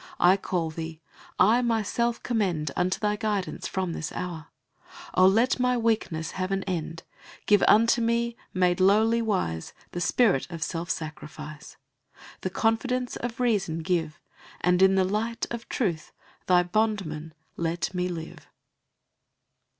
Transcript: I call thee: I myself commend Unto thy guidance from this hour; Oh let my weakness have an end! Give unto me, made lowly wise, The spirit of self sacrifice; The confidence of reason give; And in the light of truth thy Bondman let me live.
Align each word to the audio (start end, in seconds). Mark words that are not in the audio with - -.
I 0.19 0.35
call 0.35 0.71
thee: 0.71 0.99
I 1.37 1.61
myself 1.61 2.23
commend 2.23 2.71
Unto 2.75 2.99
thy 2.99 3.17
guidance 3.17 3.67
from 3.67 3.93
this 3.93 4.11
hour; 4.13 4.47
Oh 5.13 5.27
let 5.27 5.59
my 5.59 5.77
weakness 5.77 6.31
have 6.31 6.49
an 6.51 6.63
end! 6.63 7.03
Give 7.45 7.61
unto 7.67 8.01
me, 8.01 8.35
made 8.51 8.79
lowly 8.79 9.21
wise, 9.21 9.73
The 9.91 10.01
spirit 10.01 10.47
of 10.49 10.63
self 10.63 10.89
sacrifice; 10.89 11.77
The 12.41 12.49
confidence 12.49 13.15
of 13.17 13.39
reason 13.39 13.83
give; 13.83 14.19
And 14.61 14.81
in 14.81 14.95
the 14.95 15.05
light 15.05 15.45
of 15.51 15.69
truth 15.69 16.11
thy 16.47 16.63
Bondman 16.63 17.35
let 17.55 17.93
me 17.93 18.07
live. 18.09 18.47